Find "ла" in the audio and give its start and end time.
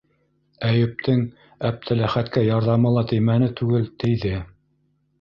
2.99-3.07